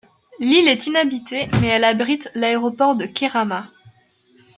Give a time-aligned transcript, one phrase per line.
[0.39, 3.67] L'île est inhabitée, mais elle abrite l'aéroport de Kerama.